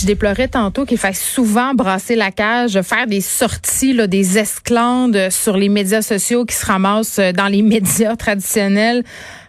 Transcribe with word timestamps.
Je 0.00 0.06
déplorais 0.06 0.48
tantôt 0.48 0.86
qu'il 0.86 0.96
fasse 0.96 1.20
souvent 1.20 1.74
brasser 1.74 2.16
la 2.16 2.30
cage, 2.30 2.80
faire 2.80 3.06
des 3.06 3.20
sorties, 3.20 3.94
des 4.08 4.38
esclandes 4.38 5.28
sur 5.28 5.58
les 5.58 5.68
médias 5.68 6.00
sociaux 6.00 6.46
qui 6.46 6.54
se 6.54 6.64
ramassent 6.64 7.20
dans 7.36 7.48
les 7.48 7.60
médias 7.74 8.16
traditionnels 8.16 9.04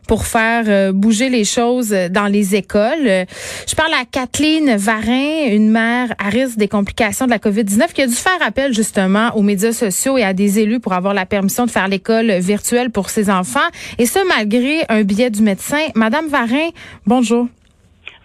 pour 0.10 0.26
faire 0.26 0.66
euh, 0.68 0.92
bouger 0.92 1.30
les 1.30 1.46
choses 1.46 1.96
dans 2.10 2.28
les 2.28 2.54
écoles. 2.54 3.26
Je 3.66 3.76
parle 3.78 3.94
à 3.94 4.04
Kathleen 4.04 4.76
Varin, 4.76 5.48
une 5.48 5.72
mère 5.72 6.10
à 6.20 6.28
risque 6.28 6.58
des 6.58 6.68
complications 6.68 7.28
de 7.28 7.32
la 7.32 7.38
COVID-19 7.38 7.94
qui 7.94 8.02
a 8.02 8.08
dû 8.08 8.14
faire 8.14 8.42
appel 8.42 8.74
justement 8.74 9.30
aux 9.38 9.44
médias 9.44 9.72
sociaux 9.72 10.18
et 10.18 10.24
à 10.24 10.34
des 10.34 10.60
élus 10.60 10.82
pour 10.82 10.92
avoir 10.92 11.14
la 11.14 11.26
permission 11.26 11.66
de 11.66 11.72
faire 11.72 11.88
l'école 11.88 12.30
virtuelle 12.40 12.90
pour 12.90 13.10
ses 13.10 13.30
enfants. 13.30 13.60
Et 14.00 14.06
ce, 14.06 14.20
malgré 14.28 14.84
un 14.90 15.04
billet 15.04 15.30
du 15.30 15.44
médecin. 15.44 15.88
Madame 15.96 16.28
Varin, 16.28 16.72
bonjour. 17.06 17.48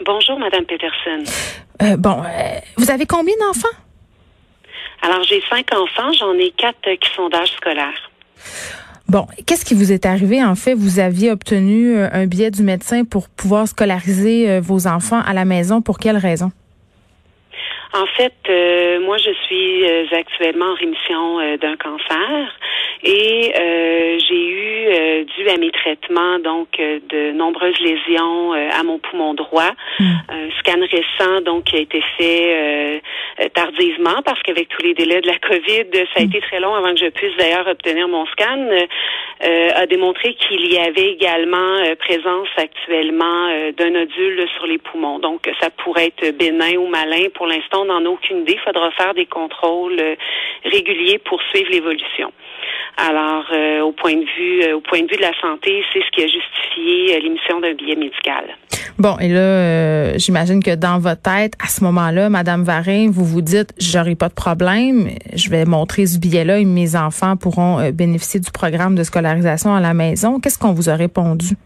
Bonjour, 0.04 0.40
Madame 0.40 0.64
Peterson. 0.64 1.22
Euh, 1.82 1.96
bon, 1.96 2.22
euh, 2.24 2.58
vous 2.76 2.90
avez 2.90 3.06
combien 3.06 3.34
d'enfants? 3.40 3.68
Alors, 5.02 5.22
j'ai 5.24 5.42
cinq 5.48 5.72
enfants. 5.74 6.12
J'en 6.12 6.32
ai 6.34 6.50
quatre 6.52 6.94
qui 7.00 7.10
sont 7.14 7.28
d'âge 7.28 7.52
scolaire. 7.56 8.10
Bon, 9.08 9.26
qu'est-ce 9.46 9.64
qui 9.64 9.74
vous 9.74 9.92
est 9.92 10.04
arrivé? 10.04 10.42
En 10.42 10.56
fait 10.56 10.74
Vous 10.74 10.98
aviez 10.98 11.30
obtenu 11.30 11.96
euh, 11.96 12.08
un 12.12 12.26
billet 12.26 12.50
du 12.50 12.62
médecin 12.62 13.04
pour 13.04 13.28
pouvoir 13.28 13.68
scolariser 13.68 14.50
euh, 14.50 14.60
vos 14.60 14.88
enfants 14.88 15.20
à 15.24 15.32
la 15.32 15.44
maison. 15.44 15.80
Pour 15.80 15.98
quelle 15.98 16.16
raison? 16.16 16.50
En 17.92 18.06
fait, 18.06 18.34
euh, 18.48 19.00
moi, 19.00 19.16
je 19.18 19.30
suis 19.46 19.86
actuellement 20.14 20.72
en 20.72 20.74
rémission 20.74 21.56
d'un 21.58 21.76
cancer 21.76 22.58
et 23.02 23.52
j'ai 24.28 24.48
eu, 24.48 25.24
dû 25.24 25.48
à 25.48 25.56
mes 25.56 25.70
traitements, 25.70 26.38
donc 26.38 26.68
de 26.78 27.32
nombreuses 27.32 27.78
lésions 27.80 28.52
à 28.52 28.82
mon 28.82 28.98
poumon 28.98 29.34
droit. 29.34 29.72
Hmm. 29.98 30.12
Un 30.28 30.50
scan 30.58 30.80
récent, 30.80 31.40
donc, 31.42 31.64
qui 31.64 31.76
a 31.76 31.80
été 31.80 32.02
fait 32.16 32.54
euh, 32.54 32.98
parce 34.24 34.42
qu'avec 34.42 34.68
tous 34.68 34.82
les 34.82 34.94
délais 34.94 35.20
de 35.20 35.26
la 35.26 35.38
COVID, 35.38 35.86
ça 36.14 36.20
a 36.20 36.22
été 36.22 36.40
très 36.40 36.60
long 36.60 36.74
avant 36.74 36.92
que 36.94 37.00
je 37.00 37.08
puisse 37.10 37.36
d'ailleurs 37.36 37.66
obtenir 37.66 38.08
mon 38.08 38.26
scan, 38.26 38.58
euh, 39.44 39.68
a 39.74 39.86
démontré 39.86 40.34
qu'il 40.34 40.72
y 40.72 40.78
avait 40.78 41.12
également 41.12 41.56
euh, 41.56 41.94
présence 41.96 42.48
actuellement 42.56 43.72
d'un 43.76 43.90
nodule 43.90 44.46
sur 44.56 44.66
les 44.66 44.78
poumons. 44.78 45.18
Donc, 45.18 45.50
ça 45.60 45.70
pourrait 45.70 46.06
être 46.06 46.36
bénin 46.36 46.76
ou 46.76 46.86
malin. 46.86 47.28
Pour 47.34 47.46
l'instant, 47.46 47.82
on 47.82 47.86
n'en 47.86 48.04
a 48.04 48.08
aucune 48.08 48.40
idée. 48.40 48.54
Il 48.54 48.60
faudra 48.60 48.90
faire 48.92 49.14
des 49.14 49.26
contrôles 49.26 50.00
réguliers 50.64 51.18
pour 51.18 51.40
suivre 51.42 51.70
l'évolution. 51.70 52.32
Alors, 52.96 53.44
au 53.82 53.92
point 53.92 54.16
de 54.16 54.24
vue, 54.24 54.72
au 54.72 54.80
point 54.80 55.02
de 55.02 55.10
vue 55.10 55.16
de 55.16 55.22
la 55.22 55.38
santé, 55.40 55.84
c'est 55.92 56.02
ce 56.02 56.10
qui 56.10 56.22
a 56.22 56.26
justifié 56.26 57.20
l'émission 57.20 57.60
d'un 57.60 57.74
billet 57.74 57.96
médical. 57.96 58.56
Bon, 58.98 59.18
et 59.18 59.28
là, 59.28 60.16
j'imagine 60.16 60.62
que 60.62 60.74
dans 60.74 60.98
votre 60.98 61.20
tête, 61.20 61.52
à 61.62 61.68
ce 61.68 61.84
moment-là, 61.84 62.30
Madame 62.30 62.64
Varin, 62.64 63.10
vous 63.10 63.26
vous 63.26 63.42
dites, 63.42 63.74
j'aurai 63.78 64.14
pas 64.14 64.30
de 64.30 64.34
problème, 64.34 65.10
je 65.34 65.50
vais 65.50 65.66
montrer 65.66 66.06
ce 66.06 66.18
billet-là 66.18 66.60
et 66.60 66.64
mes 66.64 66.96
enfants 66.96 67.36
pourront 67.36 67.78
euh, 67.78 67.92
bénéficier 67.92 68.40
du 68.40 68.50
programme 68.50 68.94
de 68.94 69.02
scolarisation 69.02 69.74
à 69.74 69.80
la 69.80 69.92
maison. 69.92 70.40
Qu'est-ce 70.40 70.58
qu'on 70.58 70.72
vous 70.72 70.88
a 70.88 70.94
répondu? 70.94 71.56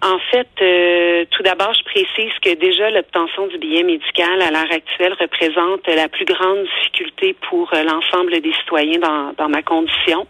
En 0.00 0.18
fait, 0.30 0.48
euh, 0.62 1.24
tout 1.30 1.42
d'abord, 1.42 1.74
je 1.74 1.84
précise 1.84 2.32
que 2.40 2.54
déjà 2.54 2.88
l'obtention 2.90 3.46
du 3.48 3.58
billet 3.58 3.82
médical 3.82 4.40
à 4.40 4.50
l'heure 4.50 4.72
actuelle 4.72 5.12
représente 5.20 5.86
la 5.88 6.08
plus 6.08 6.24
grande 6.24 6.64
difficulté 6.64 7.36
pour 7.50 7.68
euh, 7.74 7.82
l'ensemble 7.82 8.40
des 8.40 8.52
citoyens 8.60 9.00
dans, 9.00 9.34
dans 9.36 9.50
ma 9.50 9.60
condition, 9.60 10.26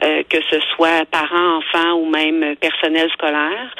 que 0.00 0.38
ce 0.50 0.60
soit 0.74 1.06
parents, 1.10 1.56
enfants 1.56 1.94
ou 1.94 2.10
même 2.10 2.54
personnel 2.56 3.08
scolaire. 3.14 3.74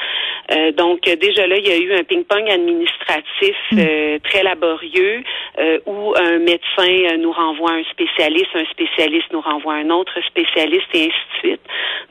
Euh, 0.51 0.71
donc 0.71 1.01
déjà 1.01 1.45
là, 1.47 1.57
il 1.57 1.67
y 1.67 1.71
a 1.71 1.77
eu 1.77 1.93
un 1.93 2.03
ping-pong 2.03 2.49
administratif 2.49 3.55
hmm. 3.71 3.79
euh, 3.79 4.19
très 4.23 4.43
laborieux 4.43 5.23
euh, 5.59 5.79
où 5.85 6.13
un 6.15 6.39
médecin 6.39 7.17
nous 7.17 7.31
renvoie 7.31 7.71
un 7.71 7.83
spécialiste, 7.91 8.55
un 8.55 8.65
spécialiste 8.65 9.31
nous 9.31 9.41
renvoie 9.41 9.73
un 9.73 9.89
autre 9.89 10.13
spécialiste 10.27 10.87
et 10.93 11.05
ainsi 11.05 11.09
de 11.09 11.39
suite. 11.39 11.61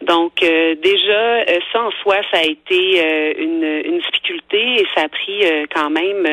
Donc 0.02 0.40
déjà, 0.40 1.44
ça 1.72 1.82
en 1.82 1.90
soi, 2.02 2.16
ça 2.30 2.40
a 2.40 2.44
été 2.44 3.34
une, 3.38 3.64
une, 3.84 3.98
difficulté 3.98 4.80
et 4.80 4.86
ça 4.94 5.04
a 5.04 5.08
pris 5.08 5.42
quand 5.74 5.90
même 5.90 6.28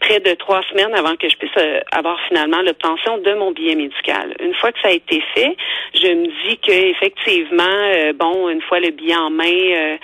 près 0.00 0.20
de 0.20 0.32
trois 0.34 0.62
semaines 0.70 0.94
avant 0.94 1.16
que 1.16 1.28
je 1.28 1.36
puisse 1.36 1.64
avoir 1.90 2.18
finalement 2.28 2.62
l'obtention 2.62 3.18
de 3.18 3.34
mon 3.34 3.50
billet 3.50 3.74
médical. 3.74 4.36
Une 4.40 4.54
fois 4.54 4.70
que 4.72 4.80
ça 4.80 4.88
a 4.88 4.92
été 4.92 5.22
fait, 5.34 5.56
je 5.94 6.06
me 6.06 6.26
dis 6.48 6.58
que 6.58 6.72
effectivement, 6.72 8.12
bon, 8.14 8.48
une 8.48 8.62
fois 8.62 8.78
le 8.80 8.90
billet 8.90 9.16
en 9.16 9.30
main, 9.30 9.98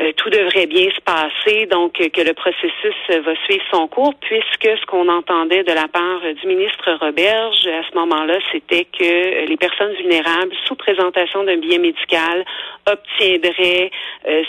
euh, 0.00 0.10
tout 0.16 0.28
devrait 0.28 0.66
bien 0.66 0.88
se 0.90 1.00
passer, 1.02 1.66
donc 1.66 2.00
euh, 2.00 2.08
que 2.08 2.20
le 2.20 2.34
processus 2.34 2.96
euh, 3.10 3.20
va 3.20 3.36
suivre 3.44 3.62
son 3.70 3.86
cours, 3.86 4.12
puisque 4.20 4.66
ce 4.80 4.86
qu'on 4.86 5.08
entendait 5.08 5.62
de 5.62 5.72
la 5.72 5.86
part 5.86 6.20
du 6.20 6.46
ministre 6.48 6.98
Roberge 7.00 7.64
à 7.68 7.88
ce 7.88 7.96
moment-là, 7.98 8.38
c'était 8.50 8.86
que 8.86 9.46
les 9.46 9.56
personnes 9.56 9.92
vulnérables, 9.94 10.52
sous 10.66 10.74
présentation 10.74 11.44
d'un 11.44 11.58
billet 11.58 11.78
médical, 11.78 12.44
obtiendraient 12.90 13.90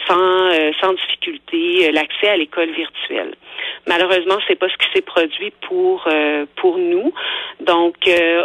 sans, 0.08 0.52
sans 0.82 0.94
difficulté 0.94 1.92
l'accès 1.92 2.28
à 2.28 2.38
l'école 2.38 2.72
virtuelle. 2.72 3.36
Malheureusement, 3.88 4.40
c'est 4.48 4.56
pas 4.56 4.68
ce 4.68 4.78
qui 4.78 4.92
s'est 4.94 5.02
produit 5.02 5.54
pour 5.68 6.06
pour 6.58 6.78
nous. 6.78 7.14
Donc, 7.62 7.96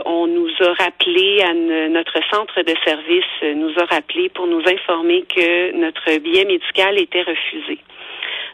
on 0.05 0.27
nous 0.29 0.51
a 0.61 0.73
rappelé 0.75 1.43
à 1.43 1.55
notre 1.89 2.19
centre 2.31 2.63
de 2.63 2.75
service 2.85 3.25
nous 3.43 3.73
a 3.79 3.85
rappelé 3.87 4.29
pour 4.29 4.47
nous 4.47 4.63
informer 4.67 5.23
que 5.23 5.73
notre 5.73 6.19
billet 6.19 6.45
médical 6.45 6.90
était 6.99 7.23
refusé. 7.23 7.79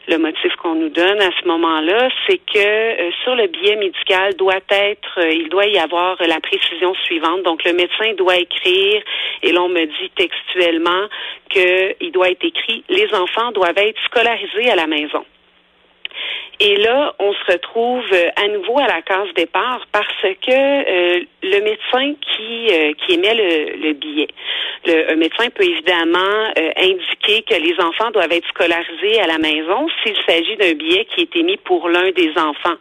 Le 0.09 0.19
motif 0.19 0.55
qu'on 0.63 0.77
nous 0.77 0.89
donne 0.89 1.21
à 1.21 1.31
ce 1.41 1.49
moment-là, 1.49 2.09
c'est 2.27 2.39
que 2.39 2.59
euh, 2.59 3.11
sur 3.25 3.35
le 3.35 3.49
billet 3.49 3.75
médical 3.75 4.35
doit 4.35 4.61
être, 4.71 5.19
euh, 5.19 5.33
il 5.33 5.49
doit 5.49 5.67
y 5.67 5.79
avoir 5.79 6.17
la 6.21 6.39
précision 6.39 6.95
suivante. 7.05 7.43
Donc 7.43 7.65
le 7.65 7.73
médecin 7.73 8.13
doit 8.17 8.37
écrire, 8.37 9.03
et 9.43 9.53
l'on 9.53 9.69
me 9.69 9.85
dit 9.85 10.11
textuellement 10.15 11.09
qu'il 11.51 12.13
doit 12.13 12.31
être 12.31 12.45
écrit, 12.45 12.85
les 12.89 13.13
enfants 13.15 13.51
doivent 13.51 13.79
être 13.79 13.99
scolarisés 14.05 14.71
à 14.71 14.77
la 14.77 14.87
maison. 14.87 15.25
Et 16.59 16.77
là, 16.77 17.15
on 17.19 17.35
se 17.35 17.53
retrouve 17.53 18.05
euh, 18.13 18.31
à 18.37 18.49
nouveau 18.49 18.79
à 18.79 18.87
la 18.87 19.03
case 19.03 19.29
départ 19.37 19.87
parce 19.93 20.23
que 20.23 20.51
euh, 20.51 21.21
le 21.43 21.61
médecin 21.61 22.15
qui, 22.23 22.69
euh, 22.71 22.93
qui 22.95 23.13
émet 23.13 23.35
le, 23.35 23.93
billet, 23.93 24.29
le, 24.87 25.13
un 25.13 25.17
médecin 25.17 25.51
peut 25.51 25.65
évidemment 25.65 26.49
indiquer 26.77 27.43
que 27.43 27.55
les 27.61 27.75
enfants 27.79 28.11
doivent 28.11 28.33
être 28.33 28.49
scolarisés 28.49 29.21
à 29.21 29.27
la 29.27 29.37
maison 29.37 29.87
s'il 30.03 30.17
s'agit 30.27 30.57
d'un 30.57 30.73
billet 30.73 31.07
qui 31.15 31.23
est 31.23 31.37
émis 31.37 31.59
pour 31.59 31.91
l'un 31.91 32.11
des 32.13 32.33
enfants. 32.37 32.77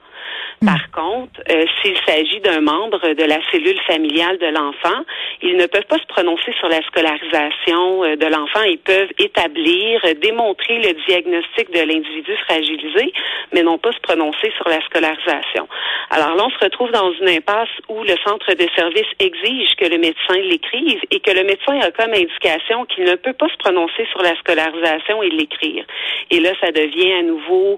Hmm. 0.61 0.67
Par 0.67 0.91
contre, 0.91 1.41
euh, 1.51 1.65
s'il 1.81 1.97
s'agit 2.07 2.39
d'un 2.39 2.61
membre 2.61 3.13
de 3.13 3.23
la 3.23 3.39
cellule 3.51 3.79
familiale 3.81 4.37
de 4.37 4.47
l'enfant, 4.47 5.03
ils 5.41 5.57
ne 5.57 5.65
peuvent 5.65 5.85
pas 5.87 5.97
se 5.97 6.07
prononcer 6.07 6.53
sur 6.59 6.69
la 6.69 6.81
scolarisation 6.83 8.03
euh, 8.03 8.15
de 8.15 8.25
l'enfant. 8.25 8.63
Ils 8.63 8.77
peuvent 8.77 9.11
établir, 9.19 9.99
euh, 10.05 10.13
démontrer 10.13 10.79
le 10.79 10.93
diagnostic 11.05 11.71
de 11.71 11.79
l'individu 11.79 12.31
fragilisé, 12.47 13.11
mais 13.53 13.63
non 13.63 13.77
pas 13.77 13.91
se 13.91 13.99
prononcer 13.99 14.51
sur 14.55 14.69
la 14.69 14.79
scolarisation. 14.85 15.67
Alors 16.09 16.35
là, 16.35 16.45
on 16.45 16.49
se 16.49 16.63
retrouve 16.63 16.91
dans 16.91 17.11
une 17.11 17.29
impasse 17.29 17.75
où 17.89 18.03
le 18.03 18.15
centre 18.23 18.53
de 18.53 18.67
service 18.75 19.11
exige 19.19 19.75
que 19.75 19.85
le 19.85 19.97
médecin 19.97 20.35
l'écrive 20.35 21.01
et 21.11 21.19
que 21.19 21.31
le 21.31 21.43
médecin 21.43 21.79
a 21.81 21.91
comme 21.91 22.13
indication 22.13 22.85
qu'il 22.85 23.03
ne 23.03 23.15
peut 23.15 23.33
pas 23.33 23.49
se 23.49 23.57
prononcer 23.57 24.07
sur 24.11 24.21
la 24.21 24.35
scolarisation 24.37 25.21
et 25.21 25.29
l'écrire. 25.29 25.85
Et 26.31 26.39
là, 26.39 26.51
ça 26.61 26.71
devient 26.71 27.13
à 27.13 27.21
nouveau 27.23 27.77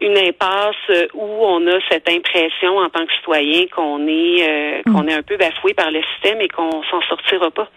une 0.00 0.16
impasse 0.16 1.08
où 1.14 1.45
on 1.46 1.66
a 1.66 1.78
cette 1.88 2.08
impression 2.08 2.76
en 2.78 2.88
tant 2.88 3.06
que 3.06 3.12
citoyen 3.14 3.66
qu'on 3.74 4.06
est 4.06 4.48
euh, 4.48 4.82
qu'on 4.84 5.02
mm. 5.02 5.08
est 5.08 5.14
un 5.14 5.22
peu 5.22 5.36
bafoué 5.36 5.74
par 5.74 5.90
le 5.90 6.00
système 6.14 6.40
et 6.40 6.48
qu'on 6.48 6.82
s'en 6.90 7.00
sortira 7.08 7.50
pas. 7.50 7.68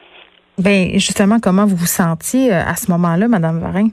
Ben 0.59 0.91
justement, 0.95 1.37
comment 1.41 1.65
vous 1.65 1.77
vous 1.77 1.85
sentiez 1.85 2.53
euh, 2.53 2.59
à 2.59 2.75
ce 2.75 2.91
moment-là, 2.91 3.29
Madame 3.29 3.59
Varin? 3.59 3.87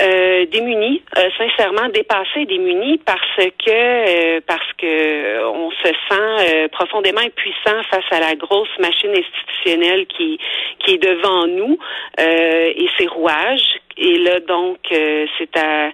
Euh, 0.00 0.46
démunis, 0.46 1.02
euh, 1.18 1.28
sincèrement 1.36 1.88
dépassés, 1.92 2.46
démunis 2.46 2.98
parce 3.04 3.36
que 3.36 4.40
parce 4.40 4.72
que 4.78 5.46
on 5.46 5.70
se 5.70 5.88
sent 6.08 6.68
profondément 6.72 7.20
impuissant 7.20 7.82
face 7.90 8.04
à 8.10 8.20
la 8.20 8.34
grosse 8.34 8.74
machine 8.78 9.10
institutionnelle 9.10 10.06
qui 10.06 10.38
qui 10.78 10.94
est 10.94 11.02
devant 11.02 11.46
nous 11.46 11.78
et 12.18 12.88
ses 12.98 13.06
rouages. 13.06 13.80
Et 13.96 14.18
là 14.18 14.40
donc 14.40 14.78
c'est 14.90 15.56
à 15.56 15.90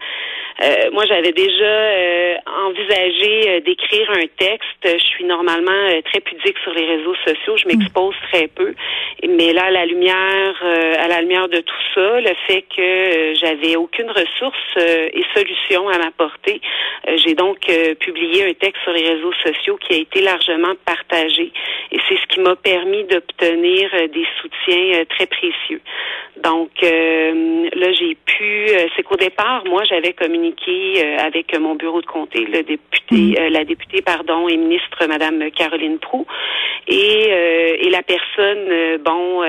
euh, 0.61 0.91
moi, 0.93 1.05
j'avais 1.07 1.31
déjà 1.31 1.65
euh, 1.65 2.35
envisagé 2.65 3.49
euh, 3.49 3.61
d'écrire 3.61 4.11
un 4.11 4.27
texte. 4.39 4.83
Je 4.83 5.05
suis 5.05 5.25
normalement 5.25 6.01
très 6.05 6.21
pudique 6.21 6.59
sur 6.65 6.73
les 6.73 6.85
réseaux 6.85 7.15
sociaux. 7.25 7.57
Je 7.57 7.69
m'expose 7.69 8.15
très 8.33 8.49
peu. 8.49 8.75
Mais 9.29 9.53
là, 9.53 9.67
à 9.67 9.71
la 9.71 9.87
lumière, 9.87 10.63
à 10.63 11.09
la 11.09 11.21
lumière 11.21 11.49
de 11.49 11.59
tout 11.59 11.83
ça, 11.95 12.21
le 12.21 12.35
fait 12.47 12.65
que 12.75 13.35
j'avais 13.35 13.77
aucune 13.77 14.11
ressource 14.11 14.77
et 14.77 15.23
solution 15.35 15.89
à 15.89 15.99
m'apporter, 15.99 16.61
j'ai 17.17 17.35
donc 17.35 17.59
publié 18.01 18.49
un 18.49 18.55
texte 18.55 18.83
sur 18.83 18.93
les 18.93 19.09
réseaux 19.09 19.33
sociaux 19.45 19.77
qui 19.77 19.95
a 19.95 19.97
été 19.97 20.21
largement 20.21 20.75
partagé 20.85 21.53
et 21.93 21.99
c'est 22.09 22.17
ce 22.17 22.27
qui 22.29 22.41
m'a 22.41 22.57
permis 22.57 23.05
d'obtenir 23.05 23.91
des 24.09 24.27
soutiens 24.41 25.05
très 25.09 25.27
précieux. 25.27 25.81
Donc 26.43 26.71
là, 27.89 27.93
j'ai 27.93 28.15
pu, 28.15 28.67
c'est 28.97 29.03
qu'au 29.03 29.17
départ, 29.17 29.65
moi, 29.67 29.85
j'avais 29.85 30.13
communiqué 30.13 31.17
avec 31.19 31.59
mon 31.59 31.75
bureau 31.75 32.01
de 32.01 32.07
comté, 32.07 32.45
le 32.45 32.63
député, 32.63 33.37
mm. 33.39 33.53
la 33.53 33.65
députée, 33.65 34.03
pardon, 34.03 34.49
et 34.49 34.57
ministre, 34.57 35.07
Madame 35.07 35.51
Caroline 35.51 35.99
Prou, 35.99 36.27
et, 36.87 37.31
et 37.81 37.91
la 37.91 38.03
personne, 38.03 38.99
bon 39.05 39.43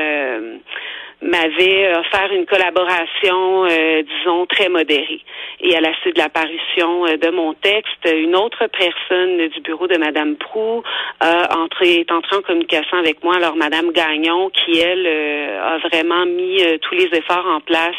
m'avait 1.21 1.97
offert 1.97 2.31
une 2.31 2.45
collaboration, 2.45 3.65
euh, 3.65 4.01
disons, 4.03 4.45
très 4.45 4.69
modérée. 4.69 5.21
Et 5.59 5.75
à 5.75 5.81
la 5.81 5.93
suite 5.99 6.15
de 6.15 6.21
l'apparition 6.21 7.05
euh, 7.05 7.17
de 7.17 7.29
mon 7.29 7.53
texte, 7.53 8.09
une 8.11 8.35
autre 8.35 8.67
personne 8.67 9.49
du 9.49 9.59
bureau 9.61 9.87
de 9.87 9.97
Madame 9.97 10.37
Prou 10.37 10.81
a 11.19 11.57
entré, 11.57 11.99
est 11.99 12.11
entrée 12.11 12.37
en 12.37 12.41
communication 12.41 12.97
avec 12.97 13.21
moi, 13.23 13.35
alors 13.35 13.57
Madame 13.57 13.91
Gagnon, 13.91 14.49
qui, 14.49 14.79
elle, 14.79 15.05
euh, 15.05 15.75
a 15.75 15.77
vraiment 15.89 16.25
mis 16.25 16.61
tous 16.81 16.95
les 16.95 17.09
efforts 17.17 17.45
en 17.47 17.59
place 17.59 17.95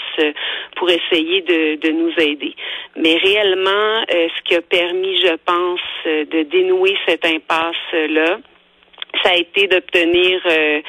pour 0.76 0.88
essayer 0.88 1.42
de, 1.42 1.76
de, 1.76 1.90
nous 1.90 2.12
aider. 2.18 2.54
Mais 2.96 3.16
réellement, 3.16 4.04
ce 4.08 4.42
qui 4.44 4.54
a 4.54 4.62
permis, 4.62 5.16
je 5.20 5.34
pense, 5.44 5.80
de 6.06 6.42
dénouer 6.44 6.96
cette 7.06 7.24
impasse-là, 7.24 8.38
ça 9.22 9.30
a 9.30 9.36
été 9.36 9.66
d'obtenir 9.66 10.40
euh, 10.46 10.80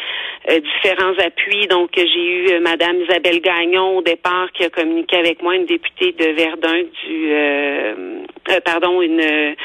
euh, 0.50 0.59
différents 0.59 1.18
appuis. 1.19 1.68
Donc, 1.68 1.89
j'ai 1.95 2.03
eu 2.06 2.51
euh, 2.51 2.59
Madame 2.59 3.01
Isabelle 3.01 3.41
Gagnon 3.41 3.97
au 3.97 4.01
départ 4.01 4.51
qui 4.53 4.63
a 4.63 4.69
communiqué 4.69 5.18
avec 5.18 5.41
moi, 5.41 5.56
une 5.56 5.65
députée 5.65 6.13
de 6.13 6.31
Verdun 6.31 6.83
du, 7.03 8.62
pardon, 8.65 9.01
une, 9.01 9.56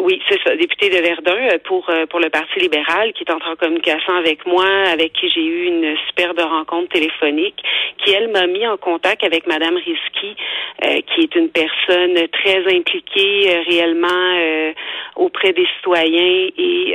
oui, 0.00 0.20
c'est 0.28 0.40
ça, 0.44 0.56
députée 0.56 0.88
de 0.88 0.98
Verdun 0.98 1.58
pour 1.64 1.88
pour 2.08 2.20
le 2.20 2.30
Parti 2.30 2.60
libéral 2.60 3.12
qui 3.12 3.24
est 3.24 3.32
entrée 3.32 3.50
en 3.50 3.56
communication 3.56 4.14
avec 4.14 4.46
moi, 4.46 4.66
avec 4.92 5.12
qui 5.12 5.28
j'ai 5.28 5.44
eu 5.44 5.64
une 5.66 5.96
superbe 6.08 6.40
rencontre 6.40 6.88
téléphonique, 6.88 7.62
qui 7.98 8.12
elle 8.12 8.28
m'a 8.28 8.46
mis 8.46 8.66
en 8.66 8.76
contact 8.76 9.24
avec 9.24 9.46
Madame 9.46 9.76
Risky, 9.76 10.36
qui 10.82 11.22
est 11.22 11.34
une 11.34 11.50
personne 11.50 12.28
très 12.28 12.64
impliquée 12.74 13.62
réellement 13.68 14.74
auprès 15.16 15.52
des 15.52 15.66
citoyens 15.76 16.48
et 16.56 16.94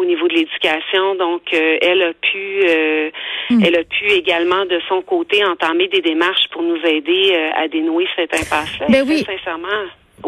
au 0.00 0.04
niveau 0.04 0.26
de 0.28 0.34
l'éducation. 0.34 1.14
Donc, 1.16 1.42
euh, 1.52 1.76
elle 1.82 2.02
a 2.02 2.12
pu, 2.12 2.60
euh, 2.66 3.10
hmm. 3.50 3.60
elle 3.64 3.76
a 3.76 3.84
pu 3.84 4.10
également 4.10 4.64
de 4.64 4.80
son 4.88 5.02
côté 5.02 5.44
entamer 5.44 5.88
des 5.88 6.00
démarches 6.00 6.48
pour 6.52 6.62
nous 6.62 6.78
aider 6.84 7.32
euh, 7.32 7.62
à 7.62 7.68
dénouer 7.68 8.06
cette 8.16 8.34
impasse-là. 8.34 8.86
Ben 8.88 9.04
oui. 9.06 9.24
Sincèrement. 9.26 9.68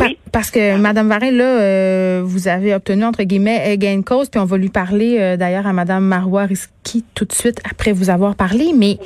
Oui. 0.01 0.17
Parce 0.33 0.51
que 0.51 0.79
Madame 0.79 1.09
Varin, 1.09 1.31
là, 1.31 2.23
vous 2.23 2.49
avez 2.49 2.75
obtenu 2.75 3.05
entre 3.05 3.25
guillemets 3.25 3.77
gain 3.77 3.99
de 3.99 4.05
cause, 4.05 4.31
puis 4.31 4.41
on 4.41 4.47
va 4.47 4.57
lui 4.57 4.71
parler 4.71 5.37
d'ailleurs 5.37 5.67
à 5.67 5.75
Madame 5.75 6.03
Marois 6.03 6.45
Risky 6.45 7.05
tout 7.15 7.27
de 7.27 7.33
suite 7.33 7.61
après 7.71 7.93
vous 7.93 8.09
avoir 8.09 8.35
parlé. 8.35 8.71
Mais 8.75 8.97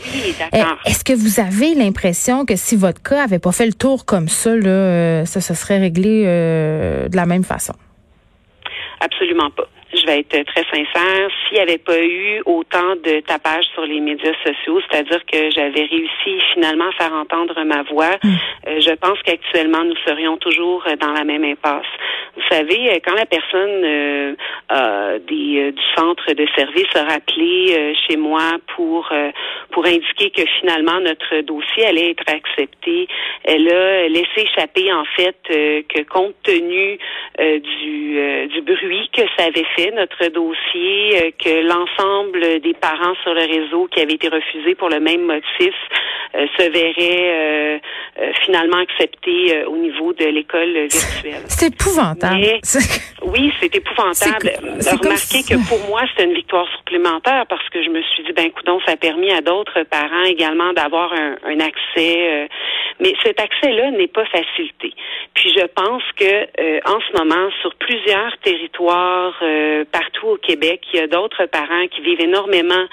est-ce 0.87 1.03
que 1.03 1.13
vous 1.13 1.41
avez 1.41 1.75
l'impression 1.75 2.47
que 2.47 2.55
si 2.55 2.77
votre 2.77 3.03
cas 3.03 3.25
avait 3.25 3.41
pas 3.41 3.51
fait 3.51 3.67
le 3.67 3.73
tour 3.73 4.05
comme 4.05 4.29
ça, 4.29 4.55
là, 4.55 5.27
ça 5.27 5.41
se 5.41 5.55
serait 5.55 5.79
réglé 5.79 6.23
de 6.23 7.17
la 7.17 7.27
même 7.27 7.43
façon? 7.43 7.75
Absolument 9.01 9.51
pas 9.51 9.67
je 9.97 10.07
vais 10.07 10.21
être 10.21 10.45
très 10.47 10.65
sincère, 10.65 11.29
s'il 11.49 11.57
n'y 11.57 11.63
avait 11.63 11.79
pas 11.79 11.99
eu 11.99 12.43
autant 12.45 12.97
de 12.97 13.21
tapage 13.21 13.65
sur 13.75 13.85
les 13.85 14.01
médias 14.01 14.35
sociaux, 14.45 14.81
c'est-à-dire 14.89 15.25
que 15.31 15.51
j'avais 15.51 15.85
réussi 15.85 16.41
finalement 16.55 16.87
à 16.89 16.93
faire 16.93 17.13
entendre 17.13 17.63
ma 17.65 17.83
voix, 17.83 18.17
mm. 18.23 18.29
euh, 18.69 18.81
je 18.81 18.95
pense 18.95 19.19
qu'actuellement 19.25 19.85
nous 19.85 19.97
serions 20.07 20.37
toujours 20.37 20.85
dans 21.01 21.13
la 21.13 21.25
même 21.25 21.45
impasse. 21.45 21.87
Vous 22.37 22.43
savez, 22.51 22.91
euh, 22.91 22.99
quand 23.05 23.15
la 23.15 23.27
personne 23.27 23.85
euh, 23.85 25.19
des, 25.27 25.73
du 25.73 25.83
centre 25.97 26.33
de 26.33 26.47
service 26.57 26.95
a 26.95 27.05
rappelé 27.05 27.95
chez 28.07 28.17
moi 28.17 28.53
pour 28.75 29.11
pour 29.71 29.87
indiquer 29.87 30.31
que 30.31 30.43
finalement 30.61 31.01
notre 31.01 31.41
dossier 31.43 31.87
allait 31.87 32.11
être 32.11 32.25
accepté, 32.29 33.09
elle 33.45 33.69
a 33.73 34.09
laissé 34.09 34.39
échapper 34.39 34.93
en 34.93 35.05
fait 35.17 35.37
que 35.49 36.03
compte 36.05 36.35
tenu 36.43 36.99
du, 37.39 38.49
du 38.49 38.61
bruit 38.63 39.09
que 39.13 39.23
ça 39.37 39.47
avait 39.47 39.67
fait 39.77 39.86
notre 39.93 40.29
dossier, 40.29 41.23
euh, 41.23 41.31
que 41.39 41.67
l'ensemble 41.67 42.61
des 42.61 42.75
parents 42.75 43.15
sur 43.23 43.35
le 43.35 43.43
réseau 43.43 43.89
qui 43.91 44.01
avaient 44.01 44.15
été 44.15 44.29
refusés 44.29 44.75
pour 44.75 44.89
le 44.89 45.01
même 45.01 45.23
motif 45.23 45.75
euh, 46.35 46.47
se 46.59 46.71
verraient 46.71 47.79
euh, 48.19 48.33
finalement 48.45 48.79
acceptés 48.79 49.65
au 49.67 49.77
niveau 49.77 50.13
de 50.13 50.25
l'école 50.25 50.73
virtuelle. 50.73 51.43
C'est 51.49 51.73
épouvantable. 51.73 52.61
oui, 53.23 53.53
c'est 53.61 53.75
épouvantable. 53.75 54.53
Remarquez 54.61 55.43
que 55.43 55.69
pour 55.69 55.79
moi, 55.89 56.03
c'est 56.17 56.25
une 56.25 56.35
victoire 56.35 56.67
supplémentaire 56.79 57.45
parce 57.49 57.67
que 57.71 57.83
je 57.83 57.89
me 57.91 58.03
suis 58.03 58.25
dit, 58.25 58.33
ben, 58.33 58.51
coudon, 58.51 58.81
ça 58.87 58.93
a 58.93 58.97
permis 58.97 59.31
à 59.33 59.41
d'autres 59.41 59.83
parents 59.85 60.25
également 60.25 60.73
d'avoir 60.73 61.13
un, 61.13 61.37
un, 61.45 61.61
accès. 61.61 62.49
mais 63.01 63.15
cet 63.23 63.41
accès-là 63.41 63.91
n'est 63.93 64.09
pas 64.09 64.25
facilité. 64.27 64.93
Puis 65.35 65.53
je 65.57 65.67
pense 65.67 66.03
que 66.17 66.45
en 66.87 67.01
ce 67.01 67.19
moment, 67.19 67.51
sur 67.63 67.75
plusieurs 67.77 68.37
territoires 68.39 69.43
partout 69.85 70.27
au 70.27 70.37
Québec. 70.37 70.81
Il 70.93 71.01
y 71.01 71.03
a 71.03 71.07
d'autres 71.07 71.47
parents 71.47 71.87
qui 71.91 72.01
vivent 72.03 72.21
énormément 72.21 72.87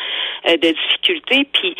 euh, 0.45 0.57
de 0.57 0.73
difficultés. 0.73 1.47
Puis, 1.53 1.73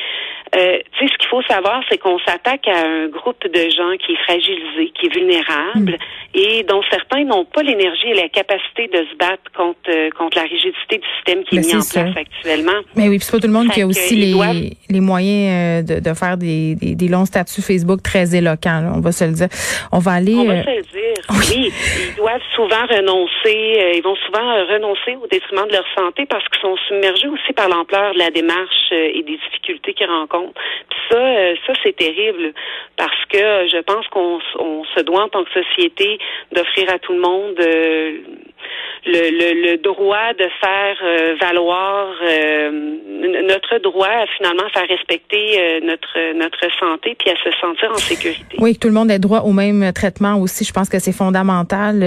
euh, 0.56 0.78
tu 0.98 1.06
sais, 1.06 1.12
ce 1.12 1.18
qu'il 1.18 1.28
faut 1.28 1.42
savoir, 1.42 1.82
c'est 1.90 1.98
qu'on 1.98 2.18
s'attaque 2.20 2.66
à 2.68 2.86
un 2.86 3.08
groupe 3.08 3.44
de 3.46 3.70
gens 3.70 3.98
qui 4.00 4.14
est 4.14 4.24
fragilisé, 4.24 4.94
qui 4.98 5.08
est 5.08 5.14
vulnérable, 5.14 5.98
hmm. 5.98 6.38
et 6.38 6.64
dont 6.64 6.82
certains 6.90 7.26
n'ont 7.26 7.44
pas 7.44 7.62
l'énergie 7.62 8.08
et 8.08 8.14
la 8.14 8.30
capacité 8.30 8.88
de 8.88 9.06
se 9.12 9.16
battre 9.18 9.44
contre 9.54 9.80
euh, 9.90 10.10
contre 10.18 10.38
la 10.38 10.44
rigidité 10.44 11.00
du 11.00 11.08
système 11.18 11.44
qui 11.44 11.58
est 11.58 11.60
mis 11.60 11.76
en 11.76 11.84
place 11.84 12.16
actuellement. 12.16 12.80
Mais 12.96 13.10
oui, 13.10 13.18
puis 13.18 13.26
c'est 13.26 13.34
pas 13.34 13.40
tout 13.40 13.48
le 13.48 13.54
monde 13.54 13.70
qui 13.70 13.82
a 13.82 13.88
aussi 13.88 14.16
les, 14.16 14.34
les 14.90 15.02
moyens 15.02 15.86
de, 15.86 16.00
de 16.00 16.14
faire 16.14 16.38
des, 16.38 16.76
des, 16.76 17.08
longs 17.10 17.26
statuts 17.26 17.62
Facebook 17.62 18.02
très 18.02 18.34
éloquents. 18.34 18.94
on 18.96 19.02
va 19.02 19.12
se 19.12 19.26
le 19.26 19.34
dire. 19.34 19.50
On 19.92 20.00
va 20.00 20.12
aller. 20.12 20.36
On 20.36 20.46
va 20.46 20.64
se 20.64 20.70
le 20.70 20.82
dire. 20.84 20.90
Oui. 21.30 21.72
Ils 22.10 22.16
doivent 22.16 22.42
souvent 22.56 22.86
renoncer. 22.90 23.96
ils 23.96 24.02
vont 24.04 24.16
souvent 24.16 24.54
renoncer 24.72 24.83
au 24.84 25.28
détriment 25.28 25.68
de 25.68 25.74
leur 25.74 25.86
santé 25.96 26.26
parce 26.26 26.48
qu'ils 26.50 26.62
sont 26.62 26.78
submergés 26.88 27.28
aussi 27.28 27.54
par 27.54 27.70
l'ampleur 27.70 28.14
de 28.14 28.20
la 28.20 28.32
démarche 28.32 28.92
euh, 28.92 29.12
et 29.14 29.24
des 29.24 29.38
difficultés 29.38 29.94
qu'ils 29.94 30.10
rencontrent. 30.10 30.60
Puis 30.90 31.00
ça, 31.10 31.18
euh, 31.18 31.56
ça 31.66 31.74
c'est 31.84 31.96
terrible 31.96 32.54
parce 32.98 33.26
que 33.30 33.68
je 33.68 33.82
pense 33.82 34.08
qu'on 34.08 34.40
se 34.96 35.02
doit 35.02 35.24
en 35.24 35.30
tant 35.30 35.44
que 35.44 35.52
société 35.52 36.20
d'offrir 36.52 36.90
à 36.90 37.00
tout 37.00 37.14
le 37.14 37.20
monde 37.20 37.56
euh, 39.06 39.12
le, 39.12 39.72
le, 39.72 39.78
droit 39.78 40.34
de 40.38 40.46
faire 40.62 40.96
euh, 41.04 41.36
valoir 41.42 42.08
euh, 42.24 42.72
notre 43.48 43.78
droit 43.80 44.08
à 44.08 44.26
finalement 44.38 44.64
faire 44.74 44.88
respecter 44.88 45.60
euh, 45.60 45.80
notre 45.84 46.38
notre 46.38 46.60
santé 46.80 47.16
puis 47.20 47.30
à 47.30 47.36
se 47.36 47.52
sentir 47.60 47.92
en 47.92 47.98
sécurité. 47.98 48.58
Oui, 48.60 48.76
que 48.76 48.80
tout 48.80 48.88
le 48.88 48.94
monde 48.94 49.12
ait 49.12 49.20
droit 49.20 49.42
au 49.42 49.52
même 49.52 49.92
traitement 49.94 50.38
aussi. 50.38 50.64
Je 50.64 50.72
pense 50.72 50.90
que 50.90 51.00
c'est 51.00 51.12
fondamental. 51.12 52.00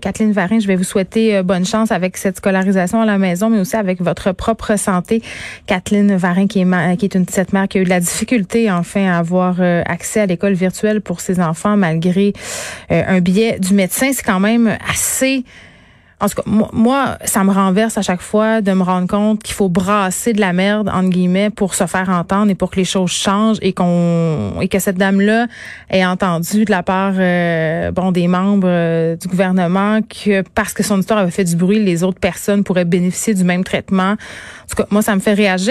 Kathleen 0.00 0.32
Varin, 0.32 0.58
je 0.58 0.66
vais 0.66 0.76
vous 0.76 0.84
souhaiter 0.84 1.42
bonne 1.42 1.64
chance 1.64 1.92
avec 1.92 2.16
cette 2.16 2.36
scolarisation 2.36 3.00
à 3.00 3.06
la 3.06 3.18
maison, 3.18 3.48
mais 3.48 3.60
aussi 3.60 3.76
avec 3.76 4.00
votre 4.00 4.32
propre 4.32 4.76
santé. 4.76 5.22
Kathleen 5.66 6.16
Varin, 6.16 6.46
qui 6.46 6.60
est, 6.60 6.96
qui 6.96 7.04
est 7.04 7.14
une 7.14 7.26
petite 7.26 7.52
mère 7.52 7.68
qui 7.68 7.78
a 7.78 7.80
eu 7.80 7.84
de 7.84 7.90
la 7.90 8.00
difficulté 8.00 8.70
enfin 8.70 9.08
à 9.08 9.18
avoir 9.18 9.60
accès 9.60 10.20
à 10.20 10.26
l'école 10.26 10.54
virtuelle 10.54 11.00
pour 11.00 11.20
ses 11.20 11.40
enfants 11.40 11.76
malgré 11.76 12.32
un 12.90 13.20
billet 13.20 13.58
du 13.58 13.74
médecin. 13.74 14.12
C'est 14.12 14.24
quand 14.24 14.40
même 14.40 14.76
assez 14.88 15.44
en 16.22 16.28
tout 16.28 16.40
cas, 16.40 16.68
moi, 16.72 17.18
ça 17.24 17.42
me 17.42 17.50
renverse 17.50 17.98
à 17.98 18.02
chaque 18.02 18.20
fois 18.20 18.60
de 18.60 18.70
me 18.72 18.84
rendre 18.84 19.08
compte 19.08 19.42
qu'il 19.42 19.56
faut 19.56 19.68
brasser 19.68 20.32
de 20.32 20.40
la 20.40 20.52
merde, 20.52 20.88
entre 20.88 21.08
guillemets, 21.08 21.50
pour 21.50 21.74
se 21.74 21.84
faire 21.86 22.08
entendre 22.10 22.48
et 22.48 22.54
pour 22.54 22.70
que 22.70 22.76
les 22.76 22.84
choses 22.84 23.10
changent 23.10 23.58
et 23.60 23.72
qu'on 23.72 24.60
et 24.60 24.68
que 24.68 24.78
cette 24.78 24.96
dame-là 24.96 25.48
ait 25.90 26.06
entendu 26.06 26.64
de 26.64 26.70
la 26.70 26.84
part 26.84 27.14
euh, 27.16 27.90
des 28.12 28.28
membres 28.28 28.68
euh, 28.68 29.16
du 29.16 29.26
gouvernement 29.26 29.98
que 30.02 30.42
parce 30.54 30.72
que 30.72 30.84
son 30.84 31.00
histoire 31.00 31.18
avait 31.18 31.32
fait 31.32 31.44
du 31.44 31.56
bruit, 31.56 31.82
les 31.82 32.04
autres 32.04 32.20
personnes 32.20 32.62
pourraient 32.62 32.84
bénéficier 32.84 33.34
du 33.34 33.42
même 33.42 33.64
traitement. 33.64 34.12
En 34.12 34.66
tout 34.68 34.76
cas, 34.76 34.86
moi, 34.90 35.02
ça 35.02 35.16
me 35.16 35.20
fait 35.20 35.34
réagir. 35.34 35.70